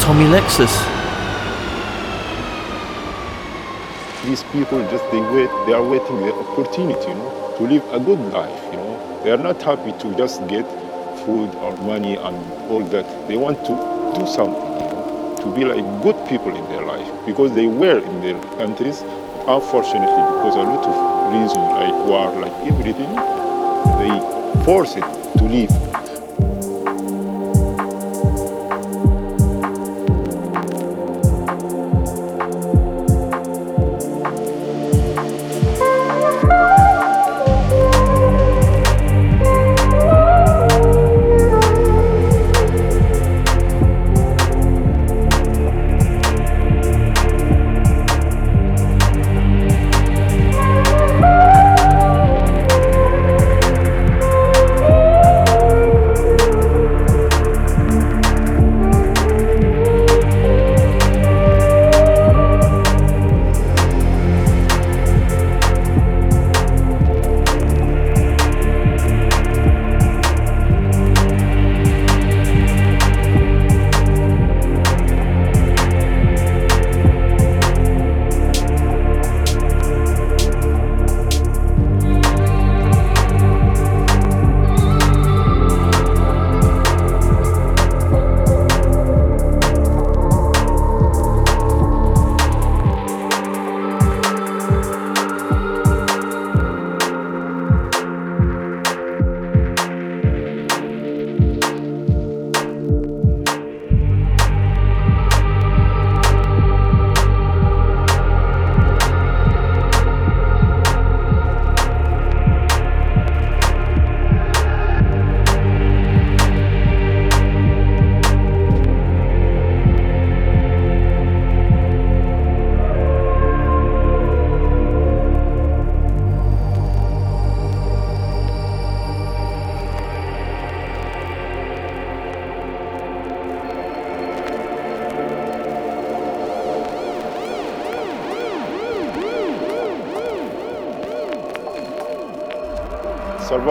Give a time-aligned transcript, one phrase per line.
[0.00, 0.72] Tommy Lexus.
[4.24, 8.00] These people just they wait they are waiting the opportunity, you know, to live a
[8.00, 9.20] good life, you know.
[9.22, 10.64] They are not happy to just get
[11.24, 12.36] food or money and
[12.70, 13.06] all that.
[13.28, 13.72] They want to
[14.18, 17.98] do something, you know, to be like good people in their life because they were
[17.98, 19.02] in their countries.
[19.46, 23.10] Unfortunately, because a lot of reasons like war, like everything,
[24.00, 25.99] they force it to leave.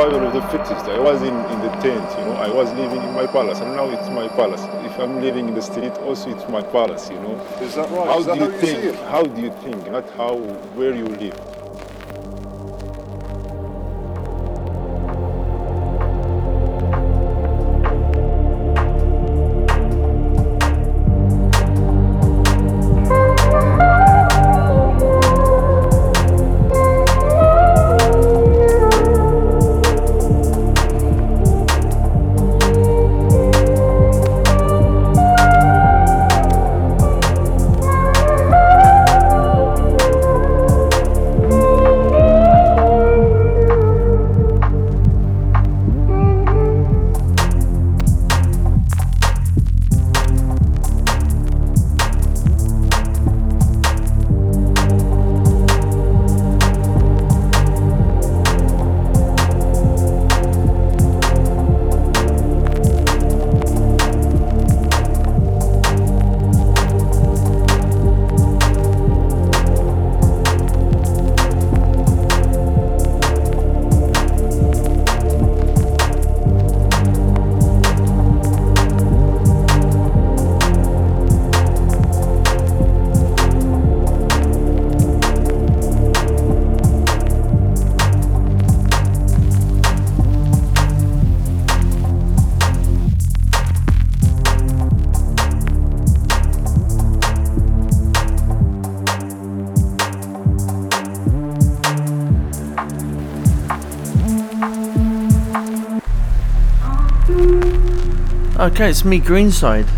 [0.09, 0.85] Survival of the fittest.
[0.85, 3.75] I was in, in the tent, you know, I was living in my palace, and
[3.75, 4.61] now it's my palace.
[4.85, 7.39] If I'm living in the street, also it's my palace, you know.
[7.61, 8.07] Is that right?
[8.07, 8.95] How that do you how you think?
[9.09, 9.91] How do you think?
[9.91, 10.35] Not how
[10.75, 11.58] where you live.
[108.79, 109.89] Okay, it's me, Greencyde.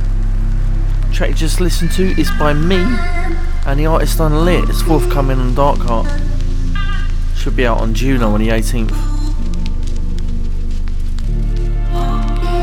[1.13, 2.81] Track you just listened to is by me
[3.68, 4.68] and the artist Unlit.
[4.69, 6.07] It's forthcoming on Dark Heart.
[7.36, 8.89] Should be out on Juno on the 18th.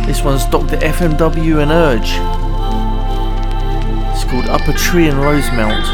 [0.07, 0.79] This one's Dr.
[0.79, 2.11] FMW and Urge.
[4.13, 5.87] It's called Up a Tree in Rosemount.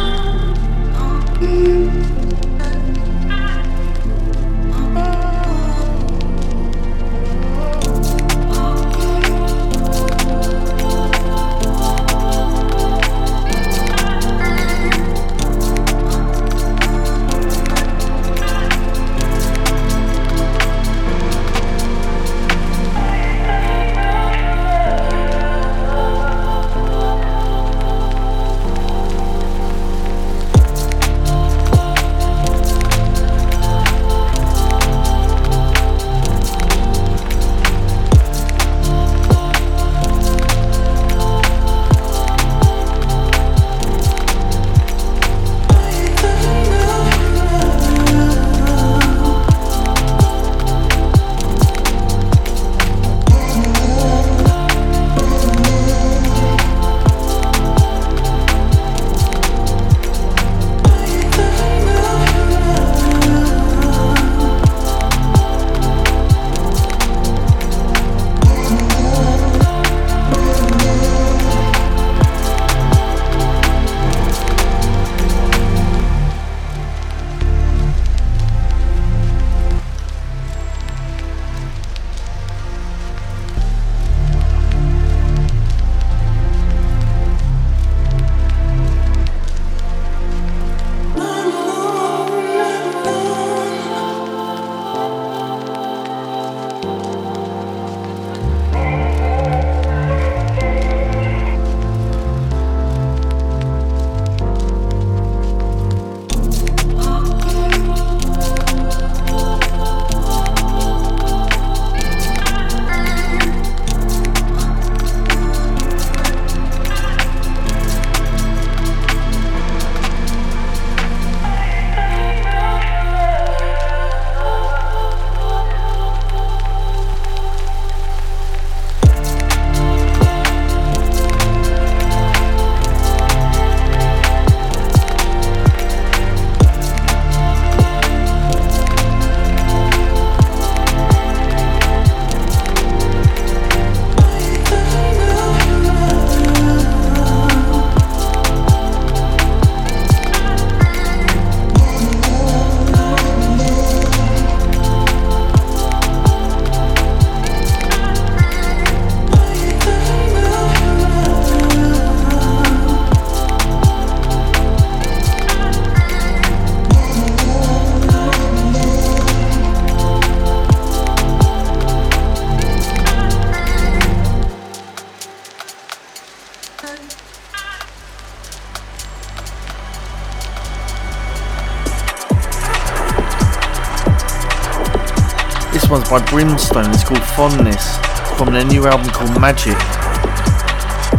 [186.15, 187.99] By Brimstone, it's called Fondness,
[188.39, 189.75] from their new album called Magic.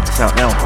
[0.07, 0.64] It's out now.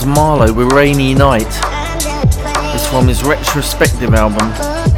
[0.00, 1.46] This one's Marlowe with Rainy Night.
[2.74, 4.89] It's from his retrospective album.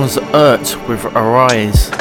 [0.00, 1.99] One's Urt with Arise.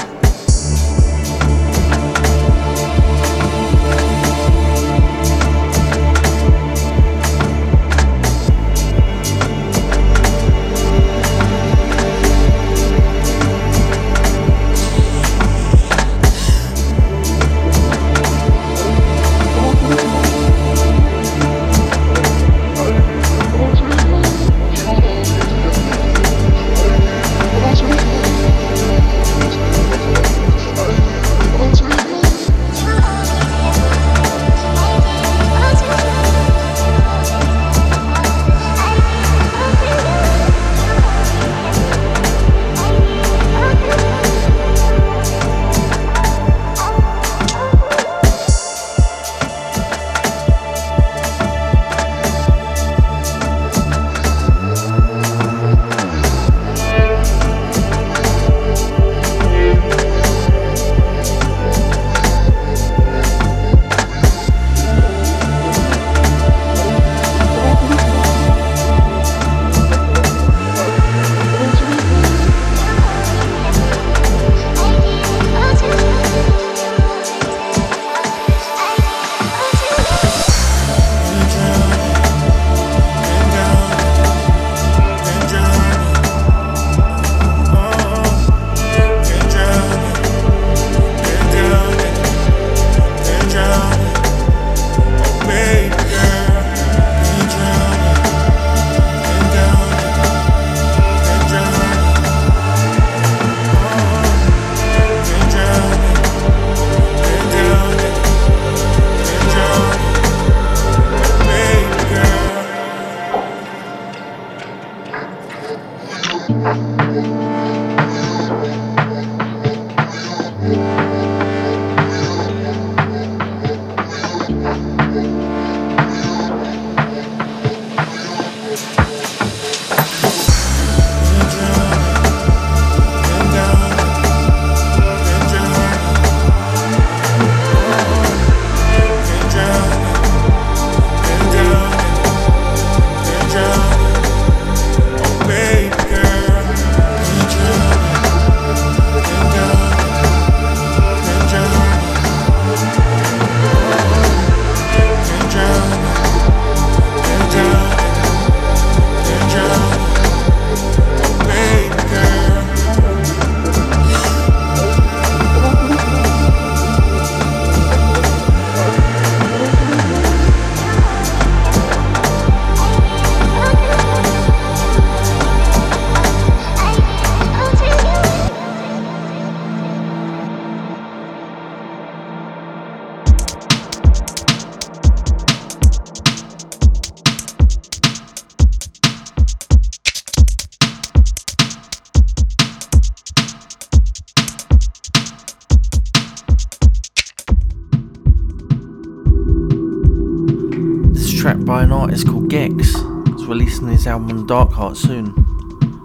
[204.48, 205.34] Dark Heart soon.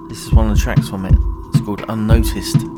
[0.09, 1.15] This is one of the tracks from it.
[1.55, 2.74] It's called Unnoticed.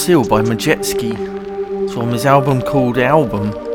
[0.00, 1.12] Seal by Majetsky.
[1.84, 3.69] It's from his album called Album.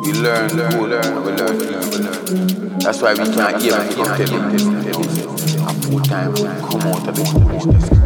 [0.00, 2.78] We learn, learn, learn, we learn, we learn.
[2.78, 3.62] That's why we can't
[4.50, 5.24] business.
[5.56, 7.14] A full time come out of
[7.50, 7.97] business.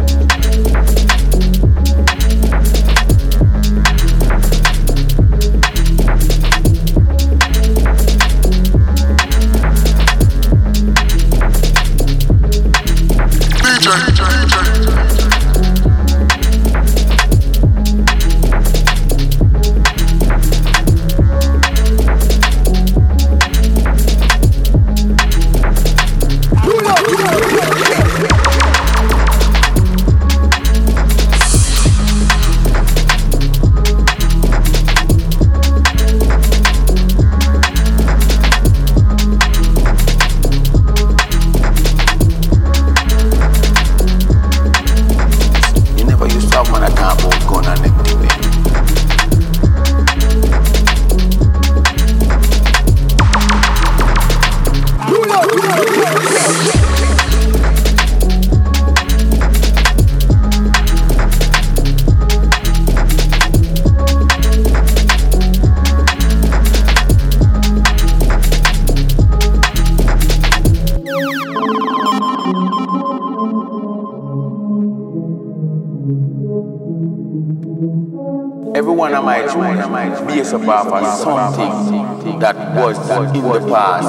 [80.59, 82.99] Based something that was
[83.37, 84.07] in the past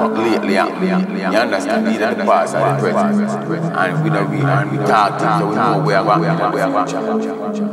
[0.00, 0.54] or lately.
[0.54, 1.86] You understand?
[1.86, 3.30] The past or the present.
[3.76, 6.18] And we we and we talk so we know where where
[6.50, 6.68] we're.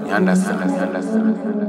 [0.06, 0.72] You understand?
[0.72, 1.62] You understand?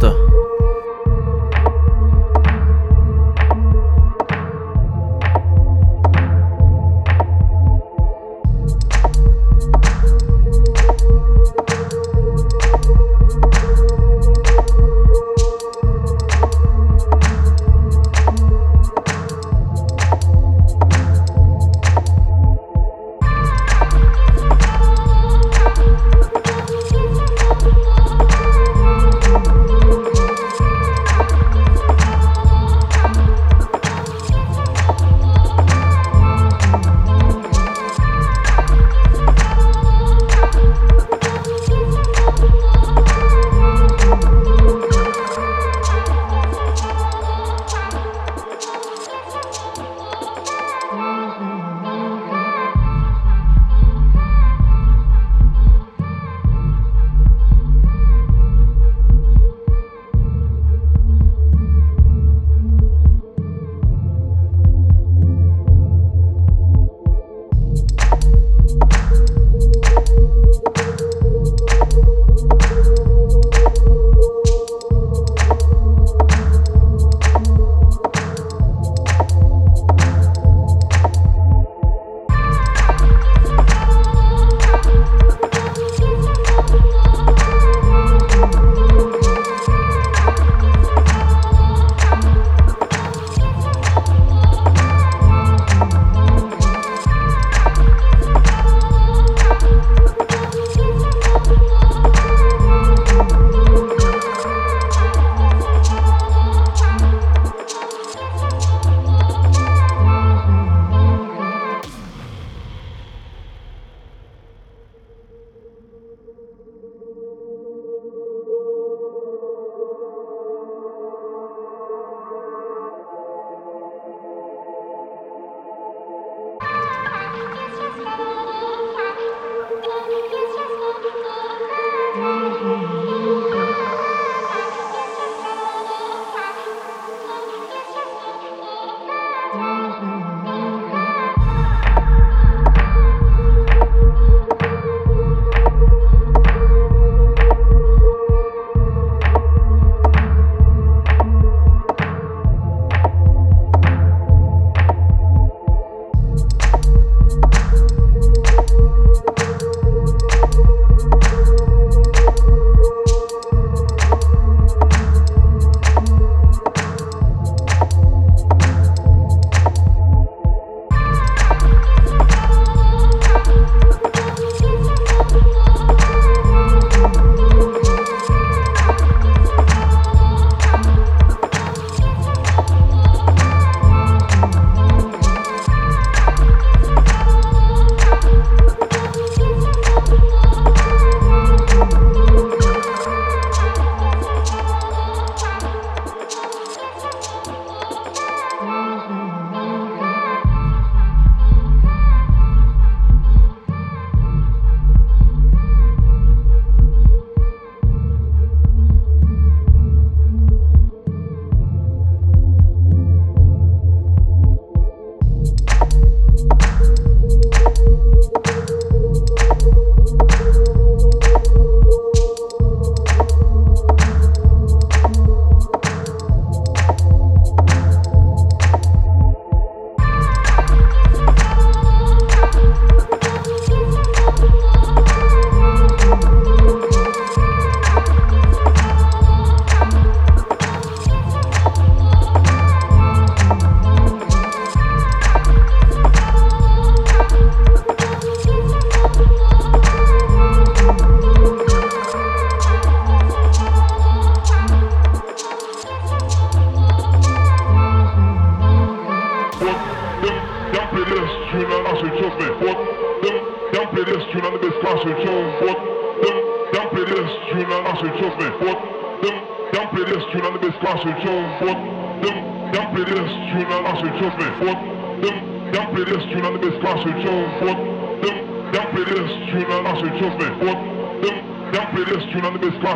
[0.00, 0.39] By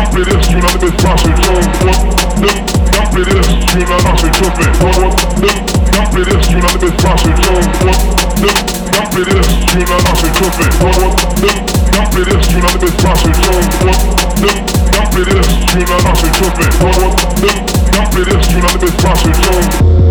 [0.00, 0.32] What them,
[8.64, 9.10] them
[12.00, 13.32] play this tune and I say trust me.
[13.84, 14.00] What
[14.40, 16.72] them, them play this tune and the best class with tune.
[16.80, 17.58] What them,
[17.92, 20.09] them play this tune and I say trust me.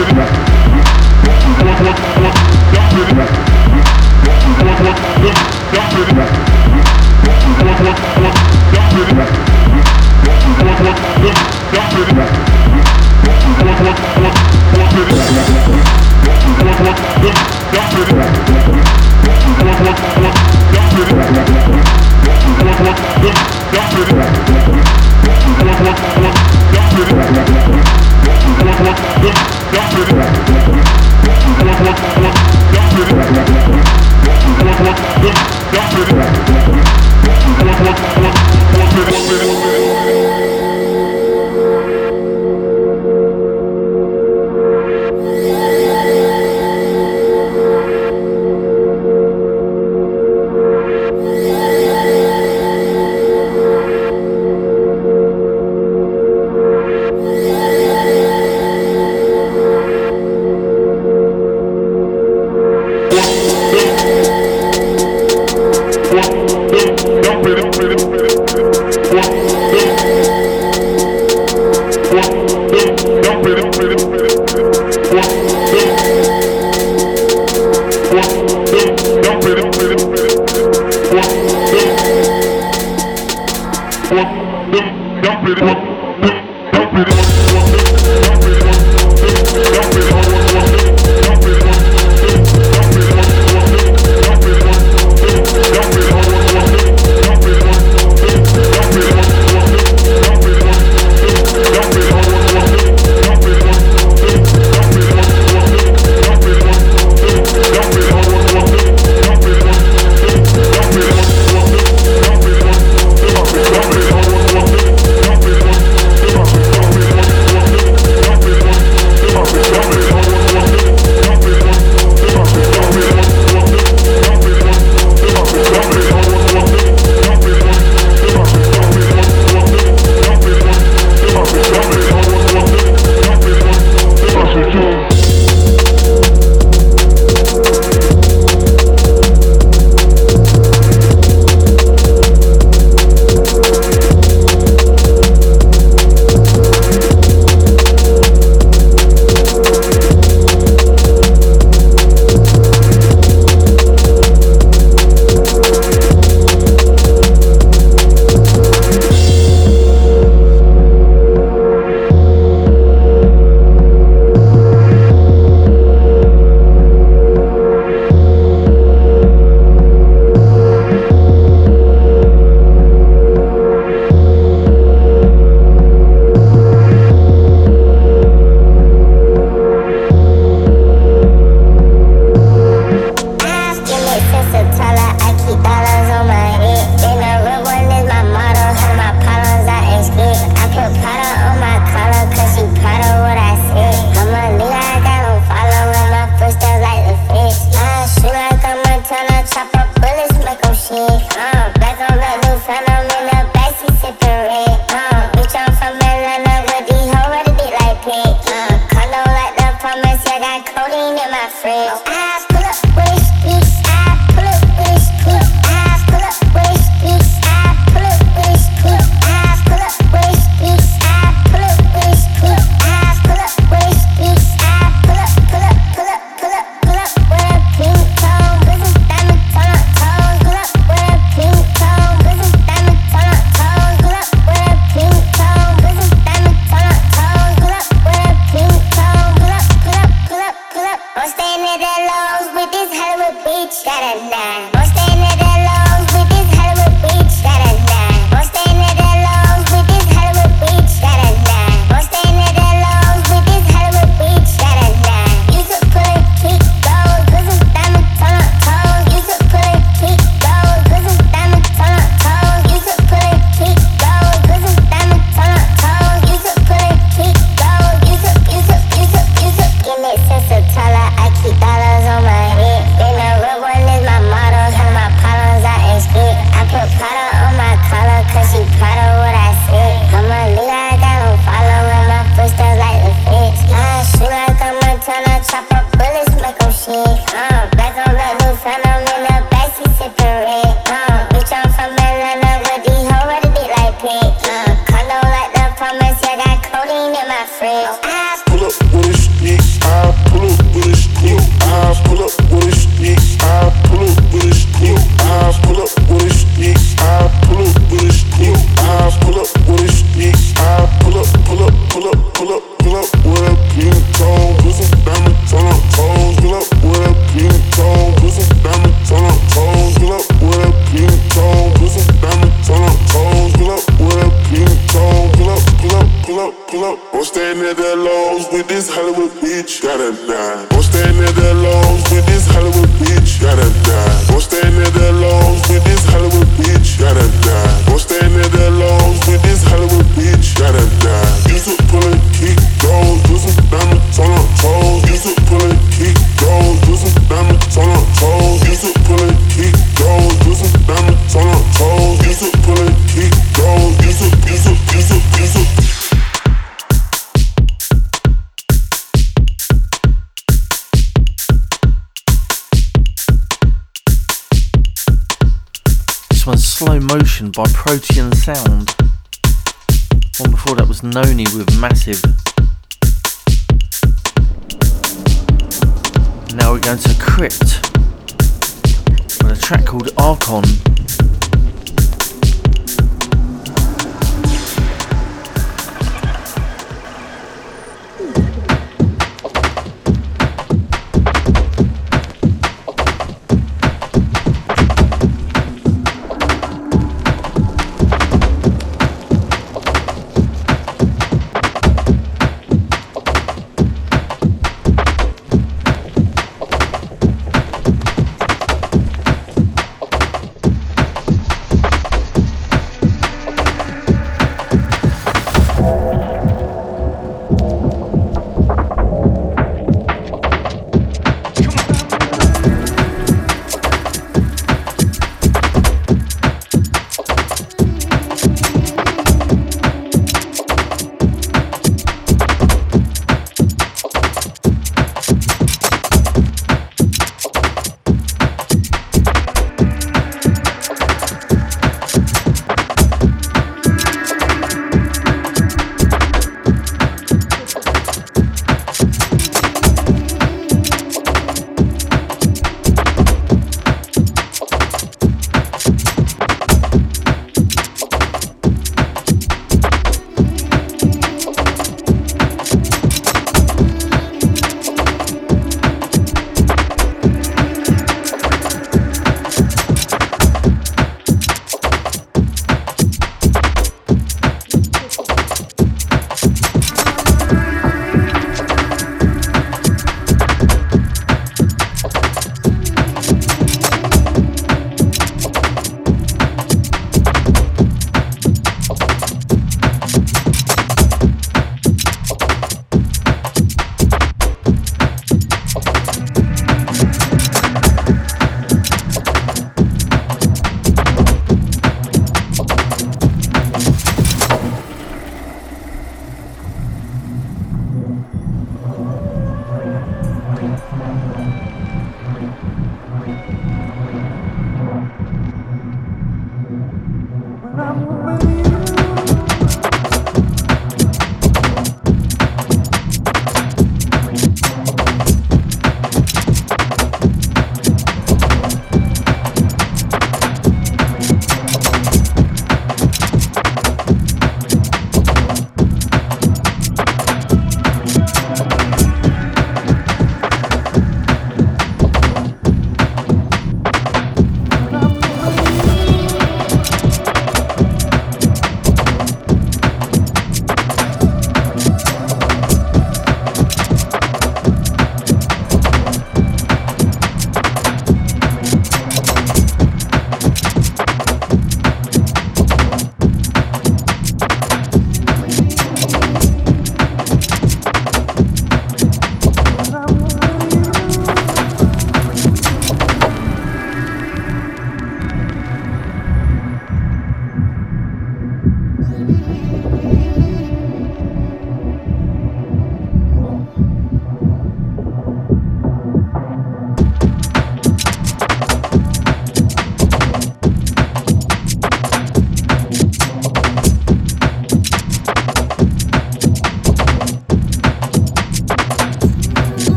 [0.00, 0.29] City.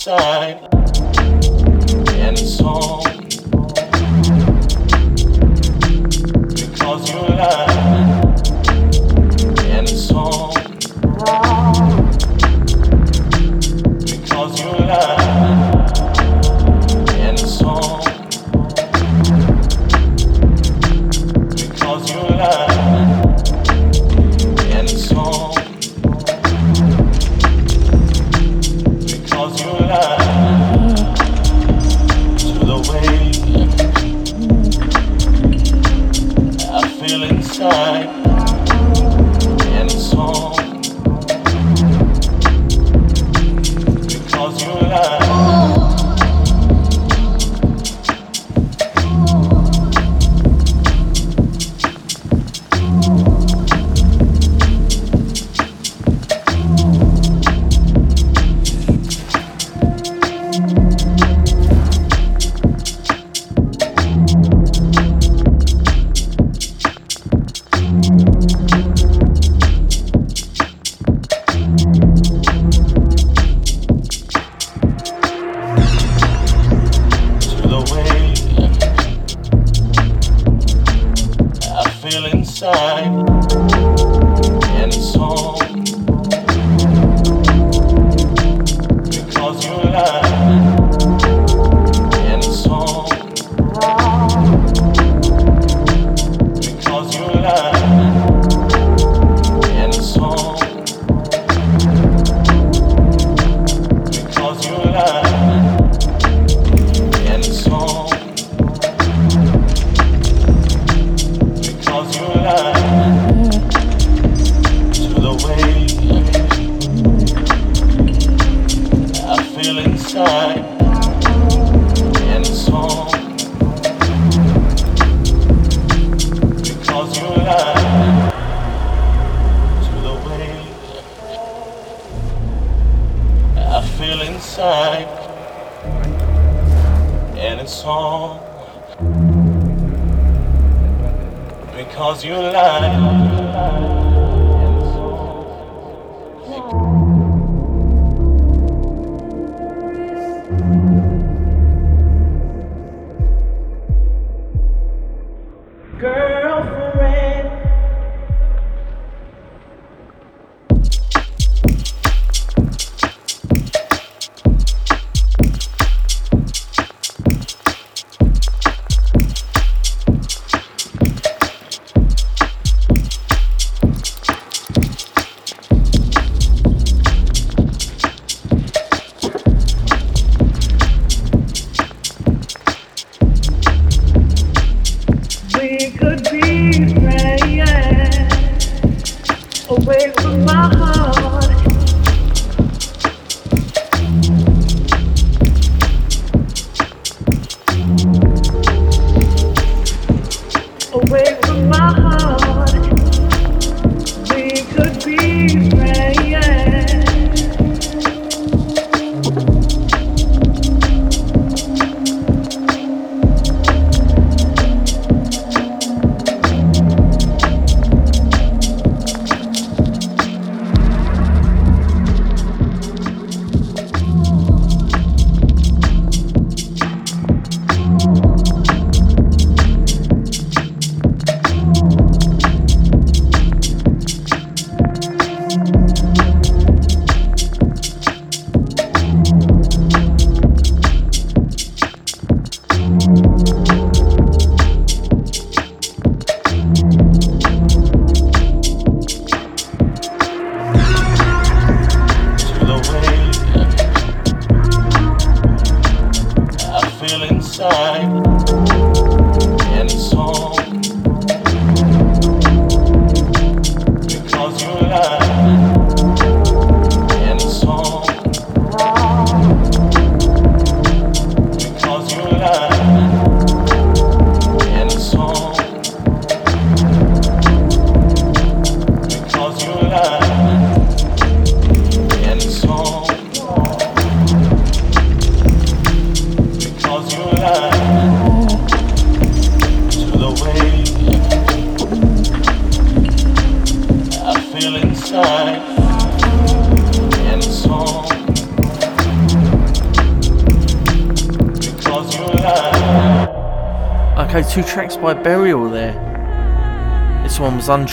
[0.00, 0.66] inside
[2.14, 3.02] any song
[6.54, 7.69] because you lie.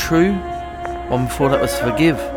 [0.07, 0.39] One
[1.09, 2.36] one before that was Forgive.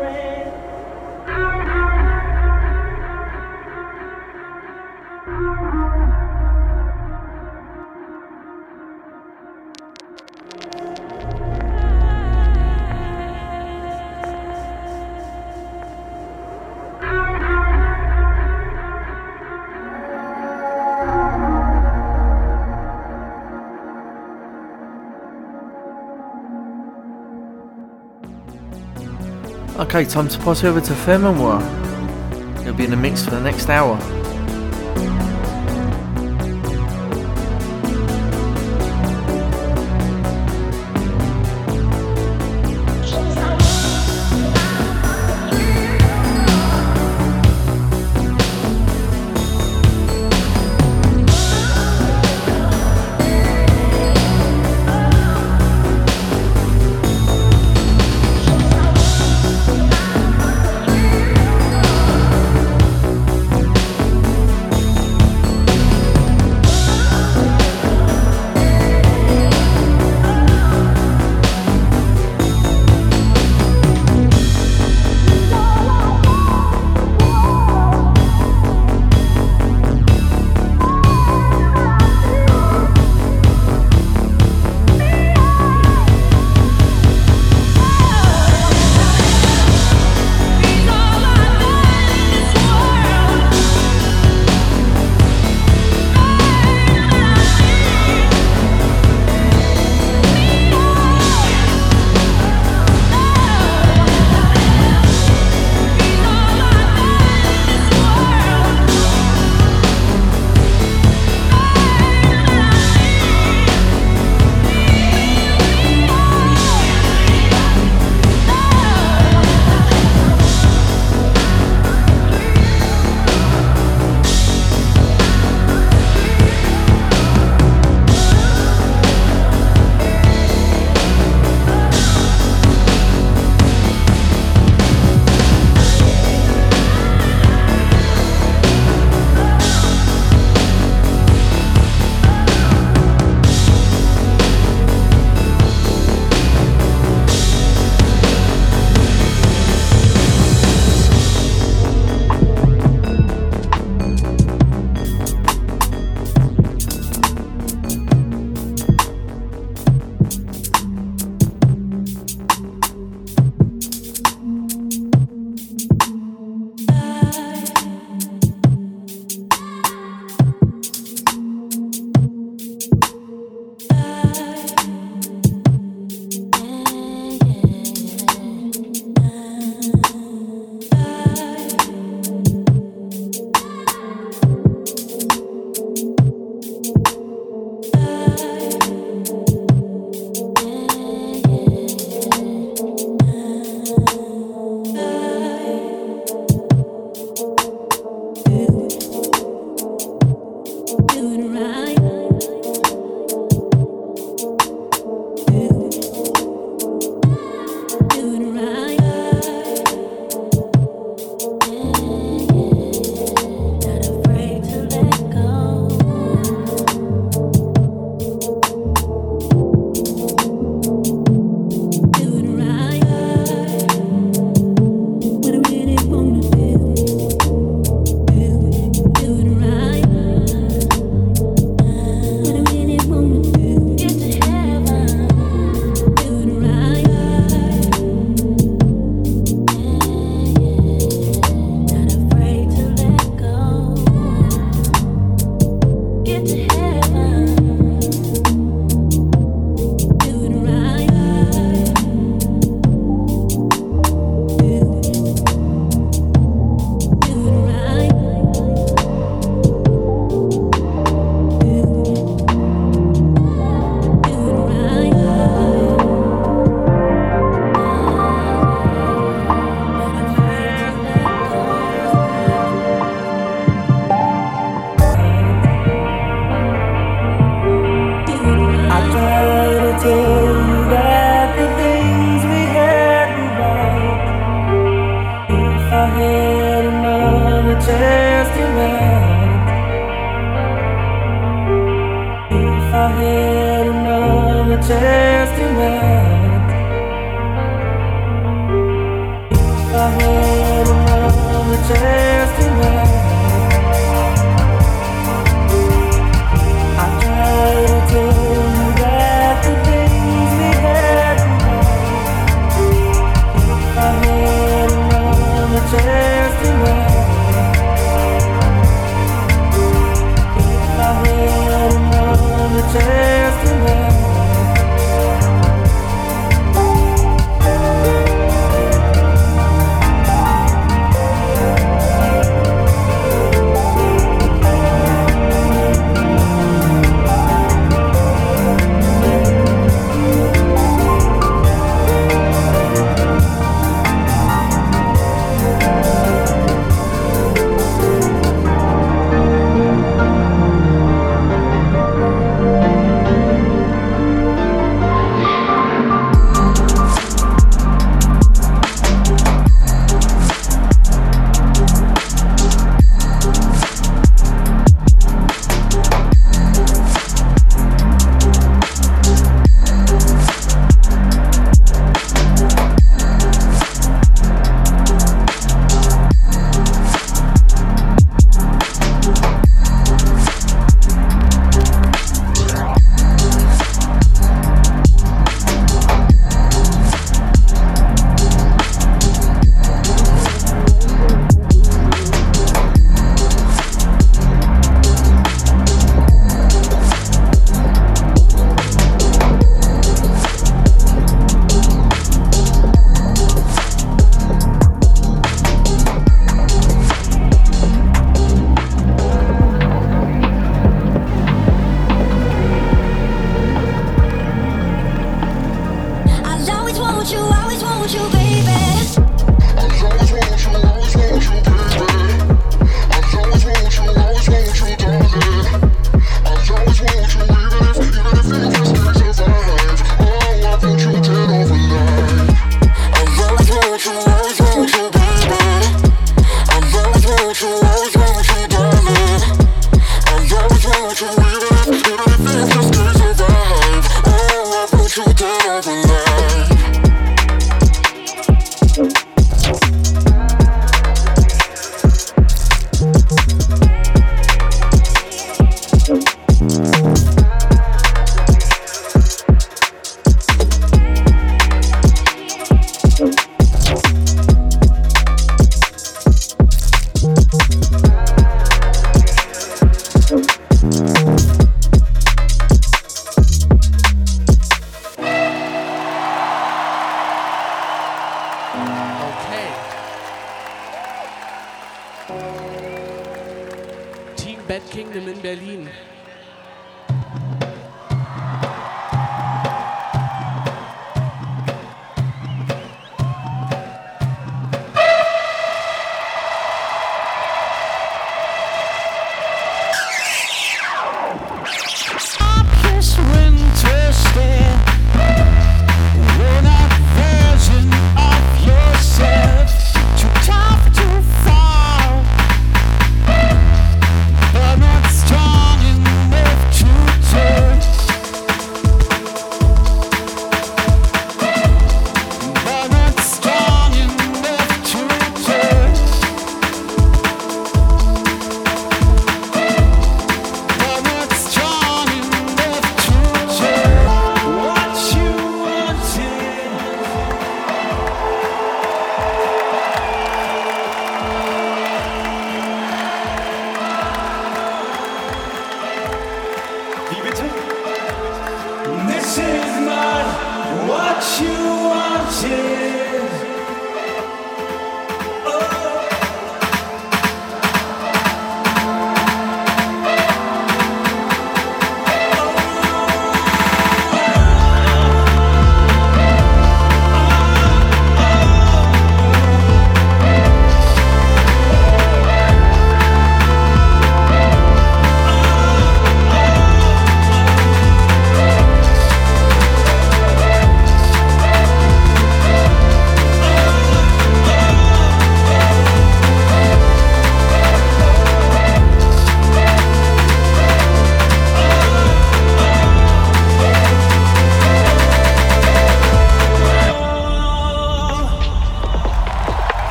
[29.93, 31.59] Okay, time to pass over to Thememoir.
[32.63, 34.20] He'll be in the mix for the next hour.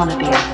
[0.00, 0.49] want to be.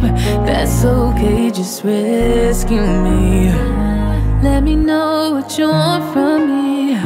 [0.00, 0.16] babe
[0.46, 3.50] That's okay, just rescue me.
[4.42, 6.96] Let me know what you want from me.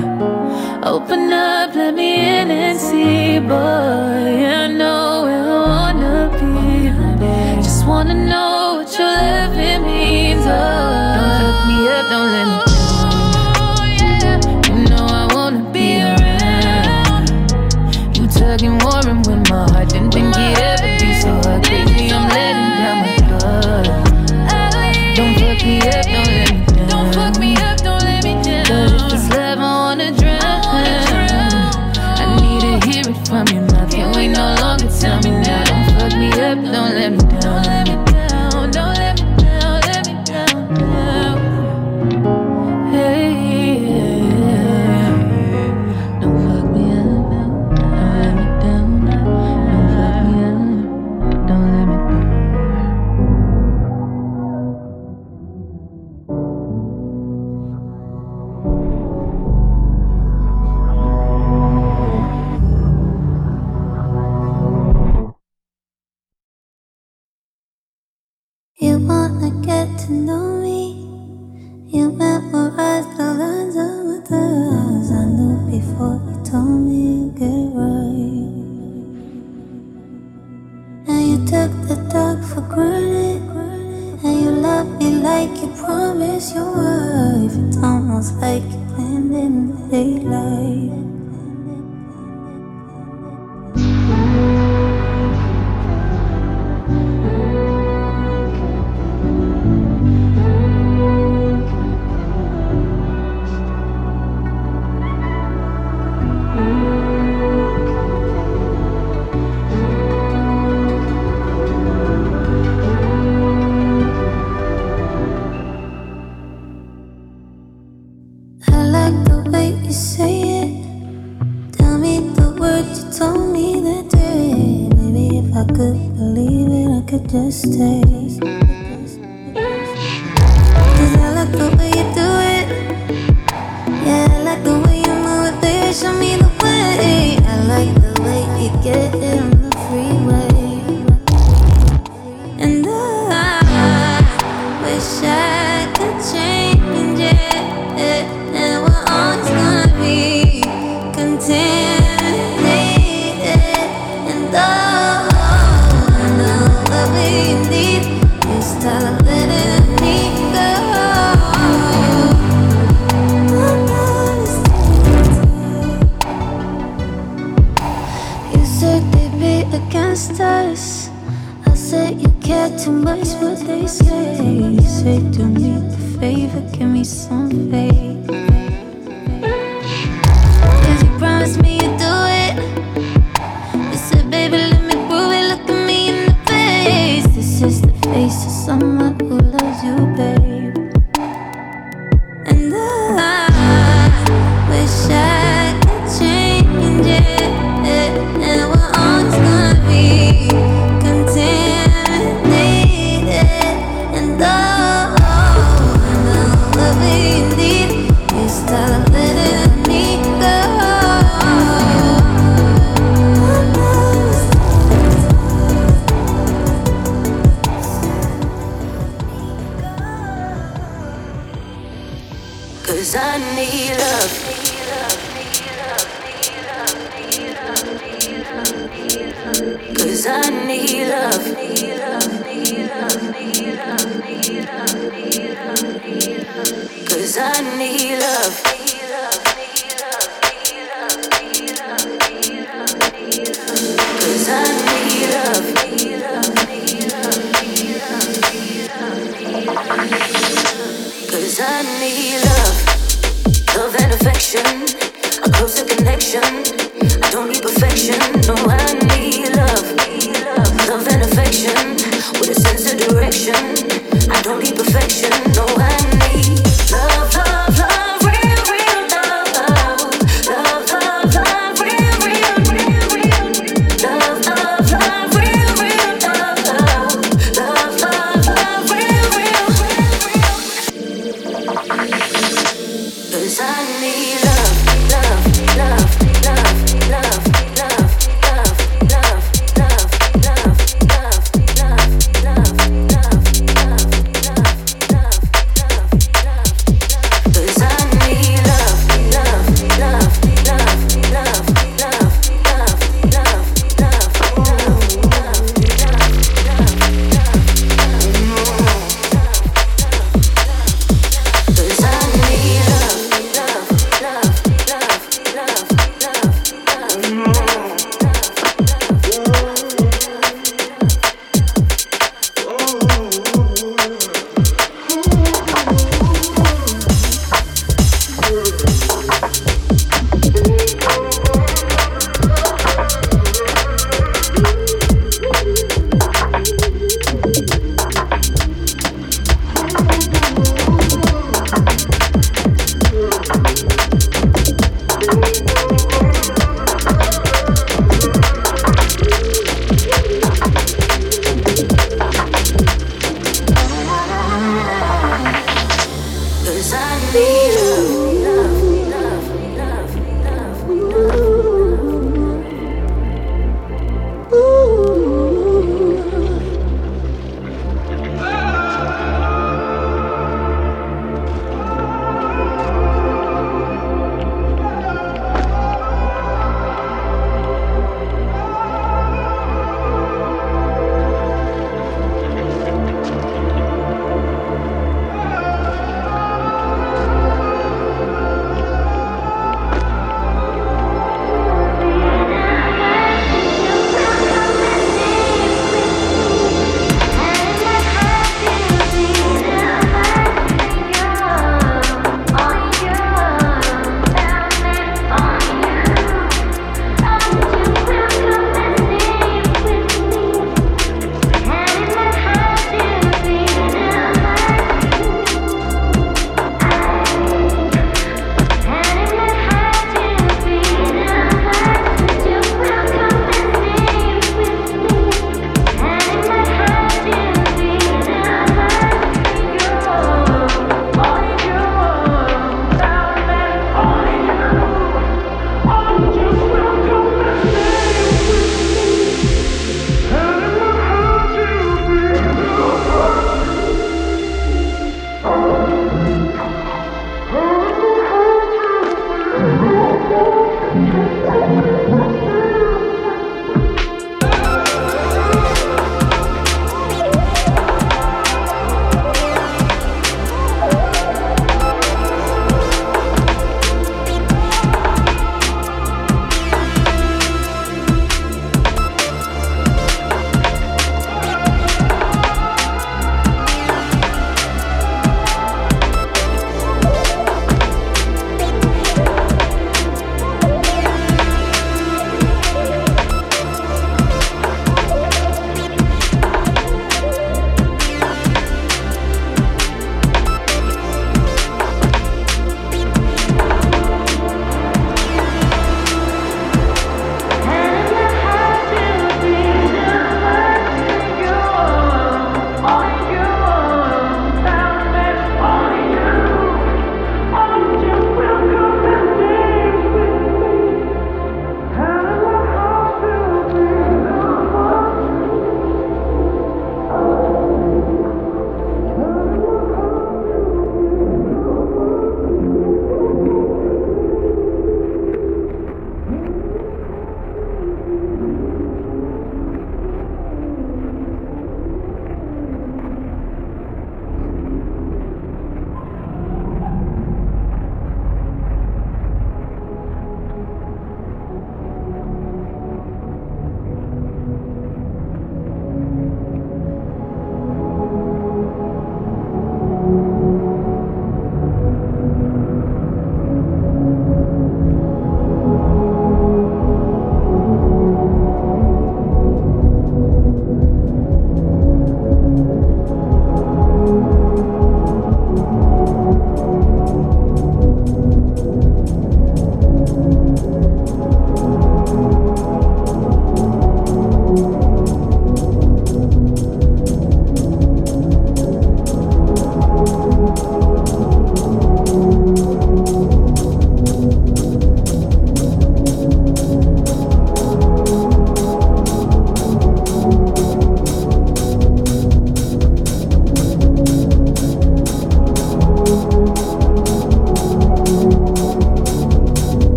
[0.84, 7.62] Open up, let me in and see Boy, I know where I wanna be.
[7.62, 10.91] Just wanna know what your loving means, oh.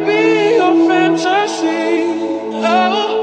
[0.00, 2.04] Be your fantasy.
[2.64, 3.21] Oh,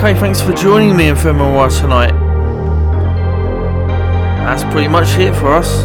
[0.00, 2.12] Okay, thanks for joining me in Ephemeral tonight.
[4.46, 5.82] That's pretty much it for us.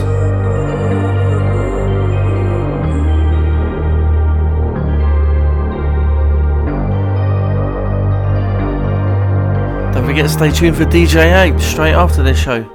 [9.94, 12.74] Don't forget to stay tuned for DJ Ape straight after this show.